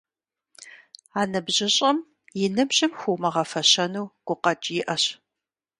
А 1.19 1.21
ныбжьыщӀэм 1.31 1.97
и 2.43 2.47
ныбжьым 2.55 2.91
хуумыгъэфэщэну 2.99 4.05
гукъэкӀ 4.27 4.67
иӀэщ. 4.79 5.03